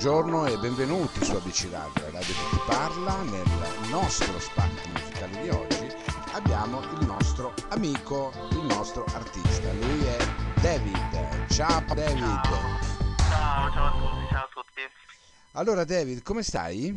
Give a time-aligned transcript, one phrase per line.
[0.00, 3.20] buongiorno e benvenuti su ABC Radio, la radio che ti parla.
[3.22, 5.92] Nel nostro spazio musicale di oggi
[6.34, 9.72] abbiamo il nostro amico, il nostro artista.
[9.72, 10.18] Lui è
[10.60, 11.50] David.
[11.52, 12.40] Ciao David.
[13.28, 14.88] Ciao, ciao a tutti, ciao a tutti.
[15.54, 16.94] Allora David, come stai?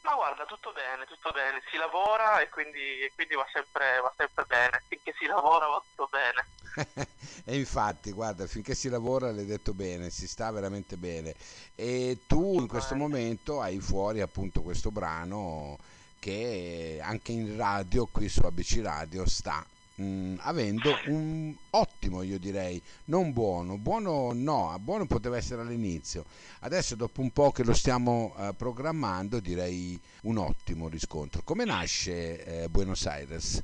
[0.00, 4.12] Ma guarda, tutto bene, tutto bene, si lavora e quindi, e quindi va, sempre, va
[4.16, 6.41] sempre bene, finché si lavora va tutto bene.
[7.44, 11.34] e infatti, guarda, finché si lavora l'hai detto bene, si sta veramente bene.
[11.74, 15.78] E tu in questo momento hai fuori appunto questo brano
[16.18, 19.66] che anche in radio, qui su ABC Radio, sta
[19.96, 26.24] mh, avendo un ottimo, io direi, non buono, buono no, buono poteva essere all'inizio.
[26.60, 31.42] Adesso dopo un po' che lo stiamo uh, programmando, direi un ottimo riscontro.
[31.42, 33.62] Come nasce eh, Buenos Aires?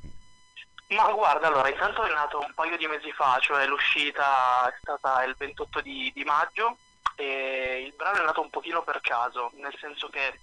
[0.99, 5.23] Ma guarda, allora, intanto è nato un paio di mesi fa, cioè l'uscita è stata
[5.23, 6.75] il 28 di, di maggio
[7.15, 10.41] e il brano è nato un pochino per caso, nel senso che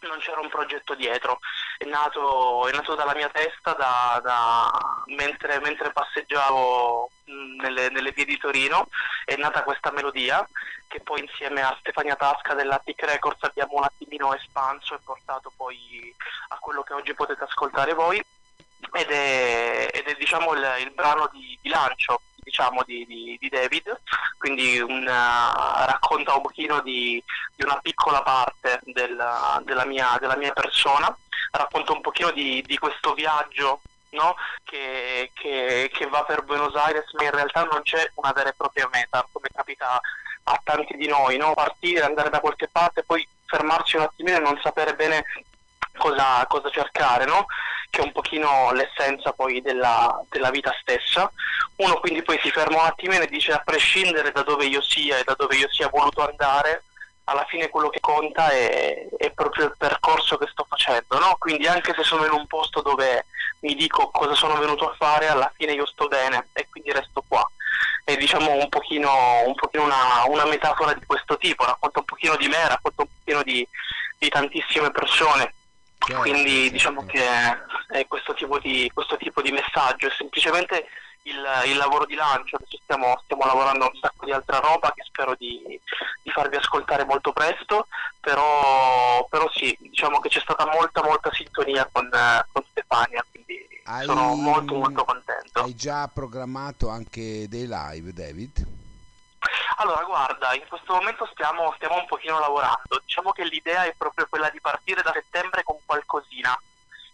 [0.00, 1.38] non c'era un progetto dietro,
[1.78, 7.10] è nato, è nato dalla mia testa da, da, mentre, mentre, passeggiavo
[7.62, 8.88] nelle, nelle, vie di Torino,
[9.24, 10.46] è nata questa melodia
[10.88, 16.14] che poi insieme a Stefania Tasca dell'Attic Records abbiamo un attimino espanso e portato poi
[16.48, 18.22] a quello che oggi potete ascoltare voi
[18.96, 23.48] ed è, ed è diciamo il, il brano di, di lancio diciamo, di, di, di,
[23.48, 24.00] David,
[24.38, 27.20] quindi una, racconta un pochino di,
[27.56, 31.14] di una piccola parte della, della, mia, della, mia, persona,
[31.50, 33.80] racconta un pochino di, questo viaggio
[34.10, 34.36] no?
[34.62, 38.54] che, che, che, va per Buenos Aires, ma in realtà non c'è una vera e
[38.56, 40.00] propria meta, come capita
[40.44, 41.52] a tanti di noi, no?
[41.52, 45.24] partire, andare da qualche parte, poi fermarci un attimino e non sapere bene
[45.96, 47.46] cosa, cosa cercare, no?
[47.96, 51.32] Che è un pochino l'essenza poi della, della, vita stessa.
[51.76, 55.16] Uno quindi poi si ferma un attimino e dice a prescindere da dove io sia
[55.16, 56.84] e da dove io sia voluto andare,
[57.24, 61.36] alla fine quello che conta è, è proprio il percorso che sto facendo, no?
[61.38, 63.24] quindi anche se sono in un posto dove
[63.60, 67.24] mi dico cosa sono venuto a fare, alla fine io sto bene e quindi resto
[67.26, 67.50] qua.
[68.04, 72.36] È diciamo un pochino, un pochino una, una, metafora di questo tipo, racconta un pochino
[72.36, 73.66] di me, racconta un pochino di,
[74.18, 75.54] di tantissime persone
[76.06, 76.72] Certo, Quindi certo.
[76.72, 77.24] diciamo che
[77.88, 80.86] è questo tipo di, questo tipo di messaggio, è semplicemente
[81.22, 84.92] il, il, lavoro di lancio, adesso stiamo, stiamo, lavorando a un sacco di altra roba
[84.94, 85.60] che spero di,
[86.22, 87.88] di farvi ascoltare molto presto,
[88.20, 92.08] però, però, sì, diciamo che c'è stata molta molta sintonia con,
[92.52, 95.62] con Stefania, quindi hai, sono molto molto contento.
[95.64, 98.75] Hai già programmato anche dei live, David?
[99.76, 103.00] Allora, guarda, in questo momento stiamo, stiamo un pochino lavorando.
[103.04, 106.58] Diciamo che l'idea è proprio quella di partire da settembre con qualcosina.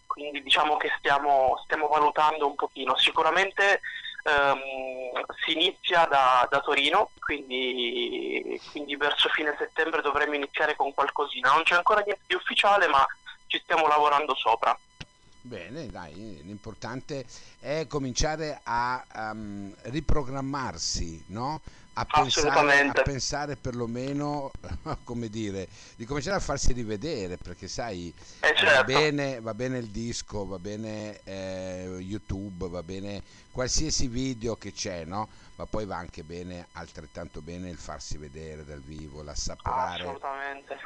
[0.06, 2.97] Quindi diciamo che stiamo, stiamo valutando un pochino.
[2.97, 3.81] Sicuramente
[4.25, 11.53] ehm, si inizia da, da Torino, quindi, quindi verso fine settembre dovremmo iniziare con qualcosina.
[11.53, 13.06] Non c'è ancora niente di ufficiale, ma
[13.47, 14.78] ci stiamo lavorando sopra.
[15.44, 17.26] Bene, dai, l'importante
[17.59, 21.60] è cominciare a um, riprogrammarsi, no?
[21.94, 24.50] A, pensare, a pensare perlomeno,
[25.04, 28.64] come dire, di cominciare a farsi rivedere, perché sai, eh certo.
[28.64, 34.72] va, bene, va, bene, il disco, va bene eh, YouTube, va bene qualsiasi video che
[34.72, 35.28] c'è, no?
[35.56, 40.19] Ma poi va anche bene, altrettanto bene, il farsi vedere dal vivo, l'assaporare,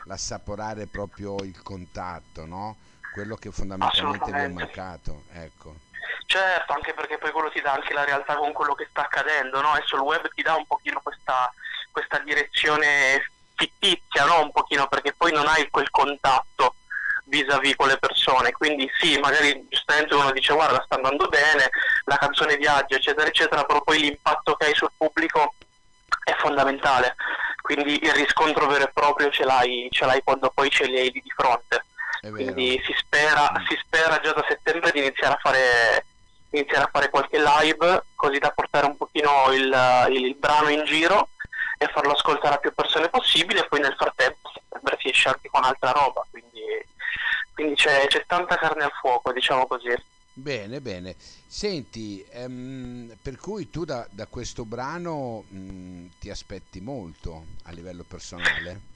[0.04, 2.76] l'assaporare proprio il contatto, no?
[3.12, 5.85] Quello che fondamentalmente vi è mancato, ecco.
[6.26, 9.60] Certo, anche perché poi quello ti dà anche la realtà con quello che sta accadendo,
[9.60, 9.72] no?
[9.72, 11.52] Adesso il web ti dà un pochino questa,
[11.90, 14.42] questa direzione fittizia, no?
[14.42, 16.74] Un pochino perché poi non hai quel contatto
[17.26, 21.70] vis-à-vis con le persone, quindi sì, magari giustamente uno dice guarda sta andando bene,
[22.04, 25.54] la canzone viaggia eccetera eccetera, però poi l'impatto che hai sul pubblico
[26.22, 27.16] è fondamentale,
[27.62, 31.10] quindi il riscontro vero e proprio ce l'hai, ce l'hai quando poi ce li hai
[31.10, 31.84] di fronte.
[32.21, 36.04] Quindi si spera, si spera già da settembre di iniziare a fare
[36.50, 40.84] iniziare a fare qualche live così da portare un pochino il, il, il brano in
[40.84, 41.31] giro
[41.78, 45.48] e farlo ascoltare a più persone possibile e poi nel frattempo sempre si esce anche
[45.51, 46.63] con altra roba quindi,
[47.53, 49.95] quindi c'è, c'è, tanta carne al fuoco diciamo così.
[50.33, 51.16] Bene bene.
[51.47, 58.04] Senti ehm, per cui tu da, da questo brano mh, ti aspetti molto a livello
[58.07, 58.95] personale?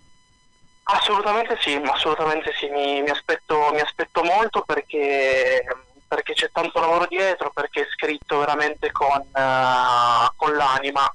[0.92, 5.64] Assolutamente sì assolutamente sì mi, mi, aspetto, mi aspetto molto perché
[6.10, 11.08] perché c'è tanto lavoro dietro, perché è scritto veramente con, uh, con l'anima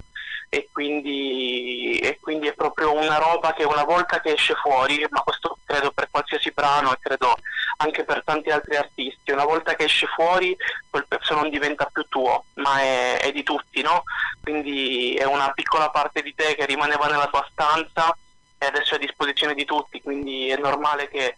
[0.48, 5.20] e quindi, e quindi, è proprio una roba che una volta che esce fuori, ma
[5.20, 7.36] questo credo per qualsiasi brano e credo
[7.78, 10.56] anche per tanti altri artisti, una volta che esce fuori
[10.90, 14.04] quel pezzo non diventa più tuo, ma è, è di tutti, no?
[14.42, 18.16] Quindi è una piccola parte di te che rimaneva nella tua stanza
[18.66, 21.36] adesso è a disposizione di tutti, quindi è normale che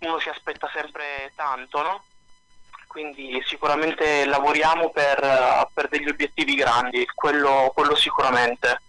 [0.00, 2.04] uno si aspetta sempre tanto, no?
[2.86, 8.82] Quindi sicuramente lavoriamo per, per degli obiettivi grandi, quello, quello sicuramente.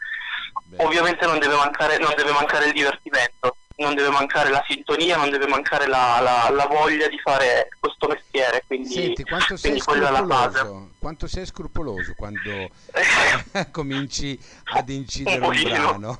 [0.66, 0.84] Beh.
[0.84, 5.32] Ovviamente non deve, mancare, non deve mancare il divertimento, non deve mancare la sintonia, non
[5.32, 8.64] deve mancare la, la, la voglia di fare questo mestiere.
[8.68, 12.70] Quindi, Senti, quanto sei, scrupoloso, quanto sei scrupoloso quando
[13.72, 14.40] cominci
[14.74, 16.20] ad incidere un, un brano?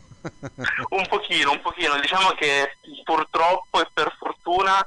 [0.90, 2.00] Un pochino, un pochino.
[2.00, 4.84] Diciamo che purtroppo e per fortuna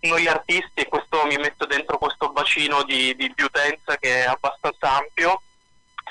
[0.00, 4.26] noi artisti, e questo mi metto dentro questo bacino di, di, di utenza che è
[4.26, 5.42] abbastanza ampio,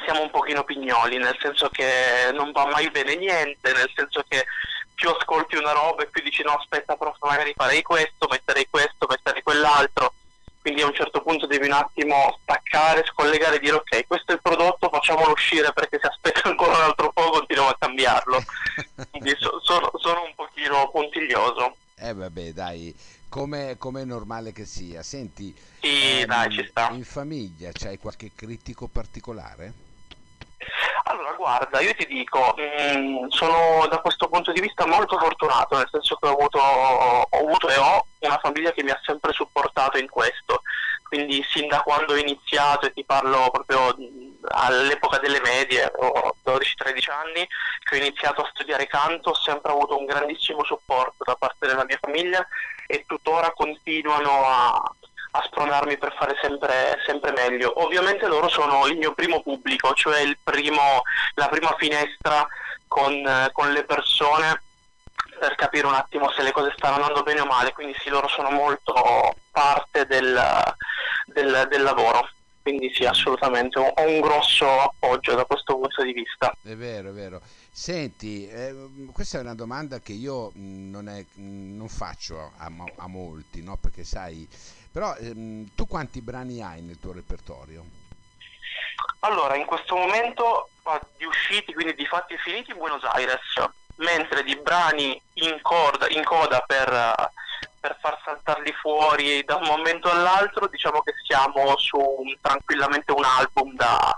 [0.03, 4.45] siamo un pochino pignoli, nel senso che non va mai bene niente, nel senso che
[4.93, 9.05] più ascolti una roba e più dici no aspetta però magari farei questo, metterei questo,
[9.07, 10.13] metterei quell'altro
[10.67, 14.35] quindi a un certo punto devi un attimo staccare, scollegare e dire ok, questo è
[14.35, 18.43] il prodotto, facciamolo uscire perché se aspetta ancora un altro po' continuiamo a cambiarlo.
[19.11, 21.77] quindi so, sono, sono, un pochino puntiglioso.
[21.95, 22.93] Eh vabbè dai,
[23.29, 25.03] come è normale che sia.
[25.03, 26.89] Senti, sì, ehm, dai, ci sta.
[26.91, 29.85] in famiglia c'hai qualche critico particolare?
[31.05, 35.77] Allora, guarda, io ti dico, mh, mm, sono da questo punto di vista molto fortunato,
[35.77, 39.33] nel senso che ho avuto, ho avuto, e ho una famiglia che mi ha sempre
[39.33, 40.61] supportato in questo.
[41.03, 43.95] Quindi sin da quando ho iniziato, e ti parlo proprio
[44.49, 47.47] all'epoca delle medie, ho 12-13 anni,
[47.83, 51.85] che ho iniziato a studiare canto, ho sempre avuto un grandissimo supporto da parte della
[51.85, 52.45] mia famiglia
[52.87, 54.95] e tuttora continuano a,
[55.31, 57.83] a spronarmi per fare sempre, sempre, meglio.
[57.83, 61.03] Ovviamente loro sono il mio primo pubblico, cioè primo,
[61.35, 62.47] la prima finestra
[62.87, 64.63] con, con, le persone
[65.37, 68.27] per capire un attimo se le cose stanno andando bene o male, quindi sì, loro
[68.27, 68.93] sono molto
[69.51, 70.39] parte del,
[71.25, 72.29] del, del lavoro.
[72.61, 76.53] Quindi sì, assolutamente, ho un grosso appoggio da questo punto di vista.
[76.61, 77.41] È vero, è vero.
[77.71, 78.75] Senti, eh,
[79.13, 83.77] questa è una domanda che io non, è, non faccio a, a, molti, no?
[83.77, 84.45] perché sai,
[84.91, 87.85] però ehm, tu quanti brani hai nel tuo repertorio?
[89.19, 90.69] Allora, in questo momento
[91.17, 93.39] di usciti, quindi di fatti finiti, Buenos Aires,
[93.97, 97.31] mentre di brani in, corda, in coda per
[97.87, 103.23] per far saltarli fuori da un momento all'altro, diciamo che siamo su un, tranquillamente un
[103.23, 104.15] album da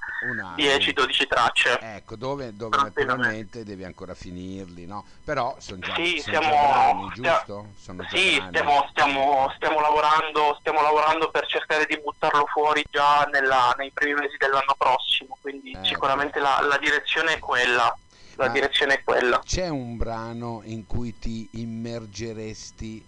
[0.56, 1.78] 10-12 tracce.
[1.80, 5.06] Ecco, dove, dove naturalmente devi ancora finirli, no?
[5.24, 7.66] Però sono già, sì, sono siamo, già brani, giusto?
[7.78, 13.76] Sono sì, stiamo, stiamo, stiamo, lavorando, stiamo lavorando per cercare di buttarlo fuori già nella,
[13.78, 15.84] nei primi mesi dell'anno prossimo, quindi ecco.
[15.84, 17.96] sicuramente la, la direzione è quella
[18.40, 19.42] la Ma direzione è quella.
[19.44, 23.06] C'è un brano in cui ti immergeresti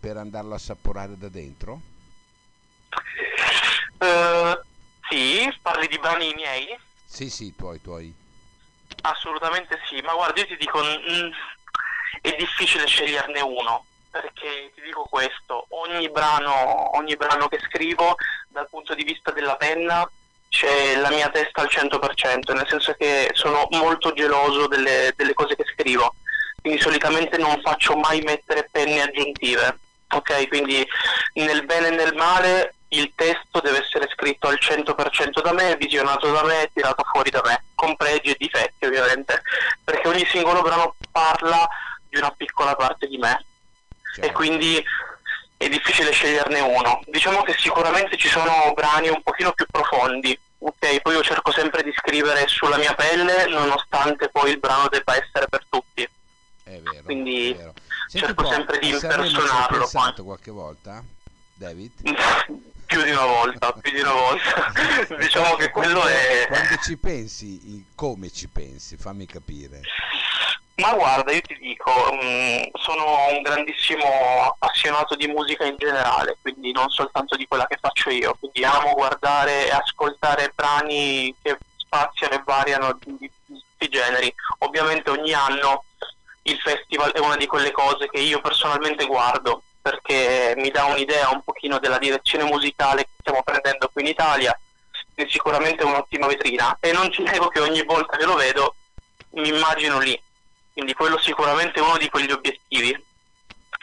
[0.00, 1.80] per andarlo a assaporare da dentro?
[3.98, 4.58] Uh,
[5.08, 6.76] sì, parli di brani miei?
[7.04, 8.12] Sì, sì, tuoi, tuoi.
[9.02, 11.30] Assolutamente sì, ma guarda, io ti dico, mh,
[12.20, 18.16] è difficile sceglierne uno, perché ti dico questo, ogni brano, ogni brano che scrivo
[18.48, 20.10] dal punto di vista della penna
[20.50, 25.56] c'è la mia testa al 100%, nel senso che sono molto geloso delle, delle cose
[25.56, 26.14] che scrivo,
[26.60, 29.78] quindi solitamente non faccio mai mettere penne aggiuntive
[30.12, 30.84] Ok, quindi
[31.34, 36.32] nel bene e nel male il testo deve essere scritto al 100% da me, visionato
[36.32, 39.42] da me, tirato fuori da me, con pregi e difetti ovviamente,
[39.84, 41.68] perché ogni singolo brano parla
[42.08, 43.44] di una piccola parte di me.
[44.12, 44.28] Certo.
[44.28, 44.84] e quindi
[45.60, 47.02] è difficile sceglierne uno.
[47.04, 51.02] Diciamo che sicuramente ci sono brani un pochino più profondi, ok?
[51.02, 55.48] Poi io cerco sempre di scrivere sulla mia pelle, nonostante poi il brano debba essere
[55.50, 56.08] per tutti.
[56.62, 57.74] È vero, quindi è vero.
[58.10, 59.76] Cerco sempre di impersonarlo.
[59.76, 61.04] Hai pensato qualche volta,
[61.52, 61.92] David?
[62.86, 64.72] più di una volta, più di una volta.
[65.20, 66.46] diciamo che quello è...
[66.48, 68.96] Quando ci pensi, come ci pensi?
[68.96, 69.82] Fammi capire.
[70.80, 74.04] Ma guarda, io ti dico, mm, sono un grandissimo
[74.44, 78.94] appassionato di musica in generale, quindi non soltanto di quella che faccio io, quindi amo
[78.94, 84.32] guardare e ascoltare brani che spaziano e variano di tutti i generi.
[84.60, 85.84] Ovviamente ogni anno
[86.42, 91.30] il festival è una di quelle cose che io personalmente guardo perché mi dà un'idea
[91.30, 94.58] un pochino della direzione musicale che stiamo prendendo qui in Italia
[95.14, 96.78] è sicuramente un'ottima vetrina.
[96.80, 98.74] E non ci nego che ogni volta che lo vedo
[99.32, 100.18] mi immagino lì
[100.80, 103.04] quindi quello sicuramente è uno di quegli obiettivi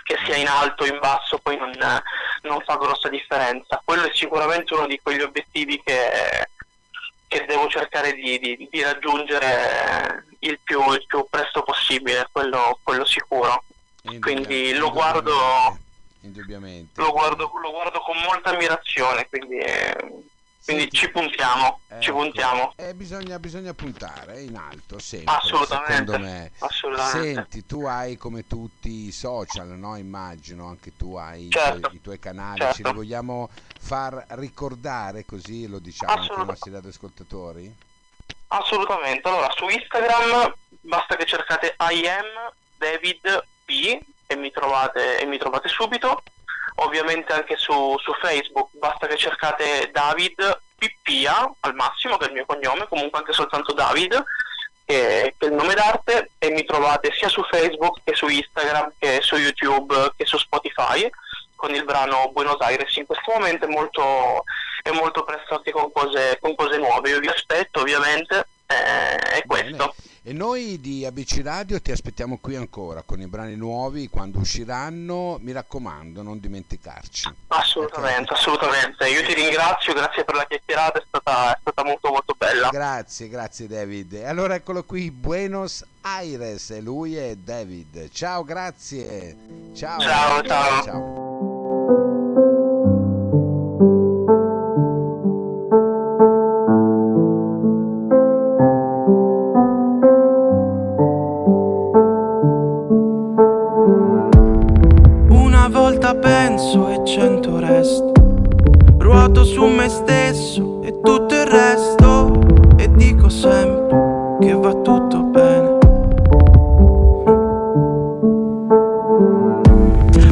[0.01, 1.71] che sia in alto o in basso poi non,
[2.41, 6.49] non fa grossa differenza quello è sicuramente uno di quegli obiettivi che
[7.27, 13.03] che devo cercare di, di, di raggiungere il più, il più, presto possibile, quello, quello
[13.03, 13.65] sicuro.
[14.21, 15.77] Quindi lo guardo,
[16.21, 17.01] indubbiamente.
[17.01, 19.57] Lo guardo, lo guardo con molta ammirazione, quindi
[20.67, 22.73] Quindi ci puntiamo, eh, ci puntiamo.
[22.75, 26.51] Eh, bisogna, bisogna, puntare in alto sempre, assolutamente, secondo me.
[26.59, 27.33] Assolutamente.
[27.33, 29.95] Senti, tu hai come tutti i social, no?
[29.95, 31.77] Immagino, anche tu hai certo.
[31.77, 32.75] i, tuoi, i, tuoi, canali, certo.
[32.75, 37.73] ce li vogliamo far ricordare così lo diciamo anche ai nostri ascoltatori?
[38.47, 45.25] Assolutamente, allora su Instagram basta che cercate I am David P e mi trovate, e
[45.25, 46.21] mi trovate subito
[46.77, 52.33] ovviamente anche su, su, Facebook, basta che cercate David Pippia al massimo, che è il
[52.33, 54.23] mio cognome, comunque anche soltanto David,
[54.85, 59.19] che, è il nome d'arte, e mi trovate sia su Facebook che su Instagram, che
[59.21, 61.09] su YouTube, che su Spotify,
[61.55, 62.95] con il brano Buenos Aires.
[62.95, 64.43] In questo momento è molto,
[64.83, 69.95] è molto presto con cose, con cose nuove, io vi aspetto ovviamente, eh, è questo.
[70.27, 75.37] E noi di ABC Radio ti aspettiamo qui ancora con i brani nuovi quando usciranno.
[75.39, 77.33] Mi raccomando, non dimenticarci.
[77.47, 79.07] Assolutamente, assolutamente.
[79.07, 82.67] Io ti ringrazio, grazie per la chiacchierata, è stata, è stata molto molto bella.
[82.67, 84.15] Grazie, grazie David.
[84.15, 88.09] E allora eccolo qui, Buenos Aires, e lui è David.
[88.09, 89.37] Ciao, grazie.
[89.73, 90.01] Ciao.
[90.01, 90.83] Ciao, ciao.
[90.83, 92.16] ciao.
[106.57, 108.11] Penso e cento resto.
[108.97, 112.39] Ruoto su me stesso e tutto il resto.
[112.77, 115.77] E dico sempre che va tutto bene.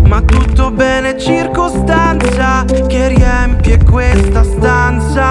[0.08, 5.24] Ma tutto bene, circostanza che riempie questa stanza.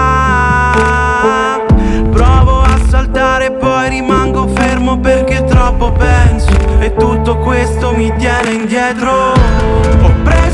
[2.09, 6.53] Provo a saltare, poi rimango fermo perché troppo penso.
[6.79, 9.33] E tutto questo mi tiene indietro.
[9.95, 10.44] cercando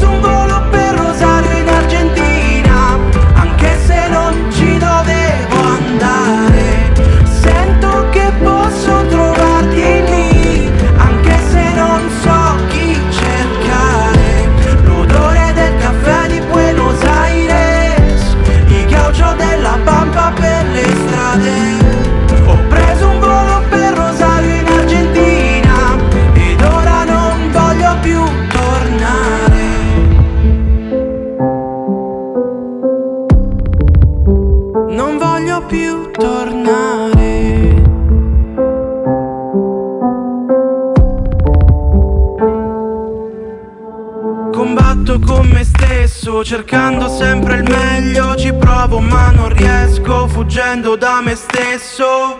[50.61, 52.39] Fuggendo da me stesso.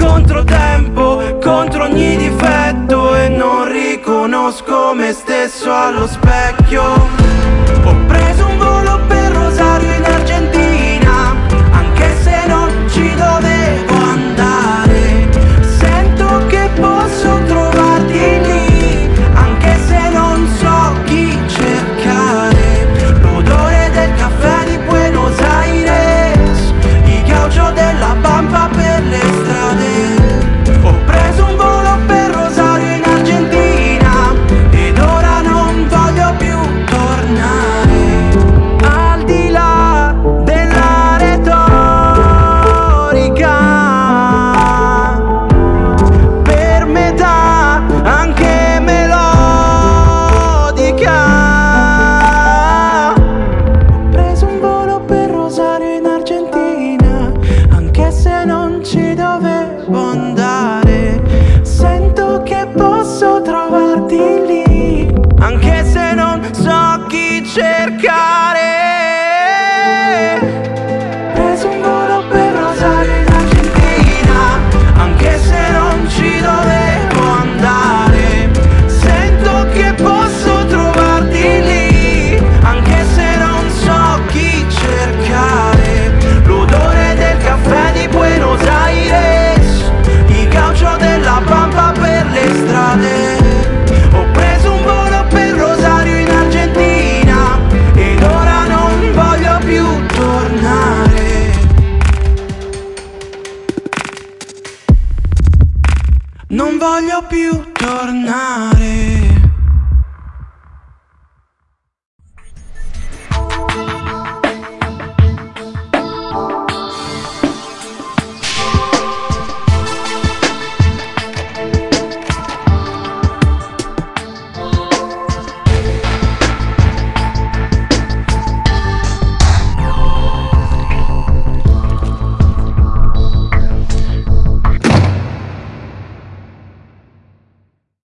[0.00, 7.17] Contro tempo, contro ogni difetto E non riconosco me stesso allo specchio